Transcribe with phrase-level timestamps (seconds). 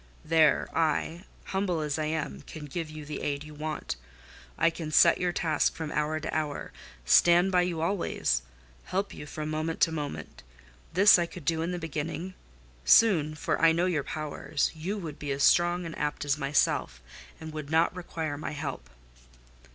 [0.25, 3.97] "There I, humble as I am, can give you the aid you want:
[4.57, 6.71] I can set you your task from hour to hour;
[7.05, 8.41] stand by you always;
[8.85, 10.41] help you from moment to moment.
[10.91, 12.33] This I could do in the beginning:
[12.83, 16.99] soon (for I know your powers) you would be as strong and apt as myself,
[17.39, 18.89] and would not require my help."